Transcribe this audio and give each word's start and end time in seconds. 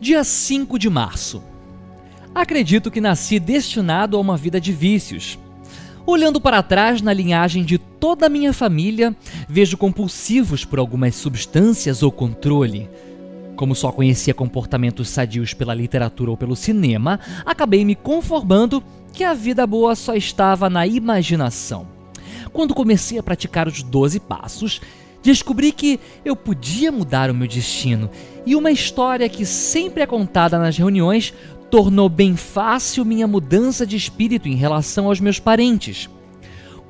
Dia 0.00 0.24
5 0.24 0.78
de 0.78 0.88
março. 0.88 1.42
Acredito 2.34 2.90
que 2.90 3.02
nasci 3.02 3.38
destinado 3.38 4.16
a 4.16 4.20
uma 4.20 4.34
vida 4.34 4.58
de 4.58 4.72
vícios. 4.72 5.38
Olhando 6.06 6.40
para 6.40 6.62
trás 6.62 7.02
na 7.02 7.12
linhagem 7.12 7.62
de 7.62 7.76
toda 7.76 8.24
a 8.24 8.30
minha 8.30 8.54
família, 8.54 9.14
vejo 9.46 9.76
compulsivos 9.76 10.64
por 10.64 10.78
algumas 10.78 11.16
substâncias 11.16 12.02
ou 12.02 12.10
controle. 12.10 12.88
Como 13.56 13.74
só 13.74 13.92
conhecia 13.92 14.32
comportamentos 14.32 15.10
sadios 15.10 15.52
pela 15.52 15.74
literatura 15.74 16.30
ou 16.30 16.36
pelo 16.36 16.56
cinema, 16.56 17.20
acabei 17.44 17.84
me 17.84 17.94
conformando 17.94 18.82
que 19.12 19.22
a 19.22 19.34
vida 19.34 19.66
boa 19.66 19.94
só 19.94 20.14
estava 20.14 20.70
na 20.70 20.86
imaginação. 20.86 21.86
Quando 22.54 22.74
comecei 22.74 23.18
a 23.18 23.22
praticar 23.22 23.68
os 23.68 23.82
12 23.82 24.18
passos, 24.20 24.80
descobri 25.22 25.72
que 25.72 26.00
eu 26.24 26.34
podia 26.34 26.90
mudar 26.90 27.30
o 27.30 27.34
meu 27.34 27.46
destino 27.46 28.10
e 28.46 28.56
uma 28.56 28.70
história 28.70 29.28
que 29.28 29.44
sempre 29.44 30.02
é 30.02 30.06
contada 30.06 30.58
nas 30.58 30.76
reuniões 30.76 31.34
tornou 31.70 32.08
bem 32.08 32.36
fácil 32.36 33.04
minha 33.04 33.26
mudança 33.26 33.86
de 33.86 33.96
espírito 33.96 34.48
em 34.48 34.56
relação 34.56 35.06
aos 35.06 35.20
meus 35.20 35.38
parentes. 35.38 36.10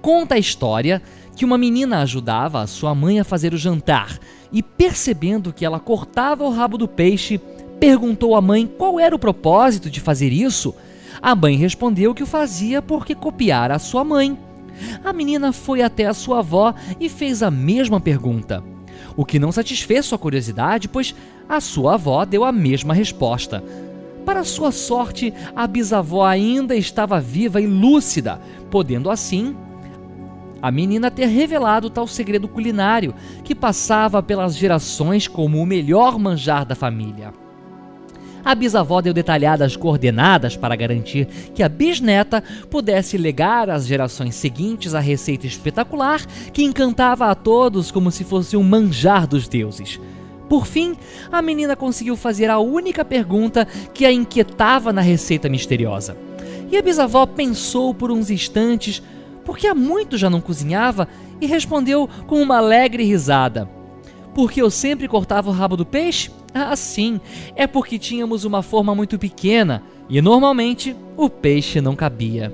Conta 0.00 0.36
a 0.36 0.38
história 0.38 1.02
que 1.36 1.44
uma 1.44 1.58
menina 1.58 2.00
ajudava 2.00 2.62
a 2.62 2.66
sua 2.66 2.94
mãe 2.94 3.20
a 3.20 3.24
fazer 3.24 3.52
o 3.52 3.58
jantar 3.58 4.18
e, 4.52 4.62
percebendo 4.62 5.52
que 5.52 5.64
ela 5.64 5.78
cortava 5.78 6.44
o 6.44 6.50
rabo 6.50 6.78
do 6.78 6.88
peixe, 6.88 7.38
perguntou 7.78 8.34
à 8.34 8.40
mãe 8.40 8.66
qual 8.66 8.98
era 8.98 9.14
o 9.14 9.18
propósito 9.18 9.90
de 9.90 10.00
fazer 10.00 10.32
isso. 10.32 10.74
A 11.20 11.34
mãe 11.34 11.56
respondeu 11.56 12.14
que 12.14 12.22
o 12.22 12.26
fazia 12.26 12.80
porque 12.80 13.14
copiara 13.14 13.74
a 13.74 13.78
sua 13.78 14.02
mãe. 14.02 14.38
A 15.04 15.12
menina 15.12 15.52
foi 15.52 15.82
até 15.82 16.06
a 16.06 16.14
sua 16.14 16.38
avó 16.38 16.74
e 16.98 17.08
fez 17.08 17.42
a 17.42 17.50
mesma 17.50 18.00
pergunta. 18.00 18.62
O 19.16 19.24
que 19.24 19.38
não 19.38 19.52
satisfez 19.52 20.06
sua 20.06 20.18
curiosidade, 20.18 20.88
pois 20.88 21.14
a 21.48 21.60
sua 21.60 21.94
avó 21.94 22.24
deu 22.24 22.44
a 22.44 22.52
mesma 22.52 22.94
resposta. 22.94 23.62
Para 24.24 24.44
sua 24.44 24.70
sorte, 24.70 25.32
a 25.56 25.66
bisavó 25.66 26.24
ainda 26.24 26.76
estava 26.76 27.20
viva 27.20 27.60
e 27.60 27.66
lúcida, 27.66 28.40
podendo 28.70 29.10
assim 29.10 29.56
a 30.62 30.70
menina 30.70 31.10
ter 31.10 31.26
revelado 31.26 31.88
tal 31.88 32.06
segredo 32.06 32.46
culinário 32.46 33.14
que 33.42 33.54
passava 33.54 34.22
pelas 34.22 34.54
gerações 34.56 35.26
como 35.26 35.58
o 35.58 35.66
melhor 35.66 36.18
manjar 36.18 36.66
da 36.66 36.74
família. 36.74 37.32
A 38.44 38.54
bisavó 38.54 39.00
deu 39.00 39.12
detalhadas 39.12 39.76
coordenadas 39.76 40.56
para 40.56 40.76
garantir 40.76 41.26
que 41.54 41.62
a 41.62 41.68
bisneta 41.68 42.42
pudesse 42.70 43.18
legar 43.18 43.68
às 43.68 43.86
gerações 43.86 44.34
seguintes 44.34 44.94
a 44.94 45.00
receita 45.00 45.46
espetacular 45.46 46.24
que 46.52 46.62
encantava 46.62 47.30
a 47.30 47.34
todos 47.34 47.90
como 47.90 48.10
se 48.10 48.24
fosse 48.24 48.56
um 48.56 48.62
manjar 48.62 49.26
dos 49.26 49.46
deuses. 49.46 50.00
Por 50.48 50.66
fim, 50.66 50.96
a 51.30 51.40
menina 51.40 51.76
conseguiu 51.76 52.16
fazer 52.16 52.50
a 52.50 52.58
única 52.58 53.04
pergunta 53.04 53.66
que 53.94 54.04
a 54.04 54.12
inquietava 54.12 54.92
na 54.92 55.00
receita 55.00 55.48
misteriosa. 55.48 56.16
E 56.70 56.76
a 56.76 56.82
bisavó 56.82 57.24
pensou 57.24 57.94
por 57.94 58.10
uns 58.10 58.30
instantes, 58.30 59.00
porque 59.44 59.68
há 59.68 59.74
muito 59.74 60.18
já 60.18 60.28
não 60.28 60.40
cozinhava, 60.40 61.06
e 61.40 61.46
respondeu 61.46 62.08
com 62.26 62.42
uma 62.42 62.56
alegre 62.56 63.04
risada: 63.04 63.68
Porque 64.34 64.62
eu 64.62 64.70
sempre 64.70 65.08
cortava 65.08 65.50
o 65.50 65.52
rabo 65.52 65.76
do 65.76 65.84
peixe? 65.84 66.30
Ah, 66.52 66.74
sim, 66.74 67.20
é 67.54 67.66
porque 67.66 67.98
tínhamos 67.98 68.44
uma 68.44 68.62
forma 68.62 68.94
muito 68.94 69.18
pequena 69.18 69.82
e 70.08 70.20
normalmente 70.20 70.96
o 71.16 71.28
peixe 71.28 71.80
não 71.80 71.94
cabia. 71.94 72.52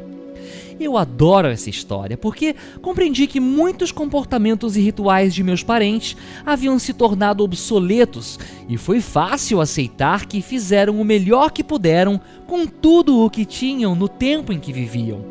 Eu 0.79 0.99
adoro 0.99 1.49
essa 1.49 1.71
história 1.71 2.19
porque 2.19 2.55
compreendi 2.83 3.27
que 3.27 3.41
muitos 3.41 3.91
comportamentos 3.91 4.77
e 4.77 4.81
rituais 4.81 5.35
de 5.35 5.43
meus 5.43 5.63
parentes 5.63 6.17
haviam 6.45 6.79
se 6.79 6.93
tornado 6.93 7.43
obsoletos 7.43 8.39
e 8.69 8.77
foi 8.77 9.01
fácil 9.01 9.61
aceitar 9.61 10.27
que 10.27 10.43
fizeram 10.43 11.01
o 11.01 11.05
melhor 11.05 11.51
que 11.51 11.65
puderam 11.65 12.21
com 12.47 12.67
tudo 12.67 13.25
o 13.25 13.31
que 13.31 13.47
tinham 13.47 13.95
no 13.95 14.09
tempo 14.09 14.53
em 14.53 14.61
que 14.61 14.73
viviam. 14.73 15.25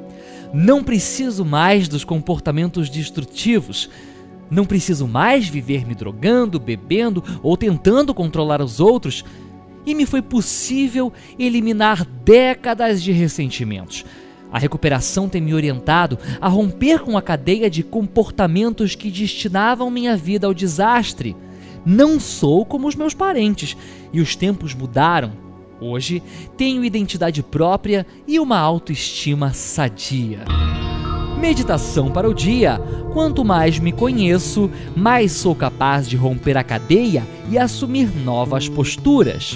Não 0.52 0.84
preciso 0.84 1.46
mais 1.46 1.88
dos 1.88 2.04
comportamentos 2.04 2.90
destrutivos 2.90 3.90
não 4.50 4.66
preciso 4.66 5.08
mais 5.08 5.48
viver 5.48 5.86
me 5.86 5.96
drogando, 5.96 6.60
bebendo 6.60 7.24
ou 7.42 7.58
tentando 7.58 8.14
controlar 8.14 8.62
os 8.62 8.80
outros. 8.80 9.24
E 9.86 9.94
me 9.94 10.06
foi 10.06 10.22
possível 10.22 11.14
eliminar 11.38 12.06
décadas 12.24 13.02
de 13.02 13.12
ressentimentos. 13.12 14.06
A 14.52 14.60
recuperação 14.60 15.28
tem 15.28 15.42
me 15.42 15.54
orientado 15.54 16.18
a 16.40 16.48
romper 16.48 17.00
com 17.00 17.18
a 17.18 17.22
cadeia 17.22 17.70
de 17.70 17.84
comportamentos 17.84 18.96
que 18.96 19.12
destinavam 19.12 19.90
minha 19.90 20.16
vida 20.16 20.48
ao 20.48 20.54
desastre. 20.54 21.36
Não 21.86 22.20
sou 22.20 22.66
como 22.66 22.88
os 22.88 22.96
meus 22.96 23.14
parentes 23.14 23.76
e 24.14 24.22
os 24.22 24.36
tempos 24.36 24.74
mudaram. 24.74 25.34
Hoje 25.80 26.24
tenho 26.58 26.86
identidade 26.86 27.44
própria 27.44 28.08
e 28.28 28.40
uma 28.40 28.58
autoestima 28.58 29.54
sadia. 29.54 30.46
Meditação 31.48 32.10
para 32.10 32.28
o 32.28 32.34
dia. 32.34 32.82
Quanto 33.14 33.46
mais 33.46 33.78
me 33.78 33.92
conheço, 33.92 34.68
mais 34.96 35.32
sou 35.32 35.54
capaz 35.54 36.10
de 36.10 36.18
romper 36.18 36.58
a 36.58 36.64
cadeia 36.64 37.24
e 37.52 37.56
assumir 37.56 38.10
novas 38.26 38.68
posturas. 38.68 39.56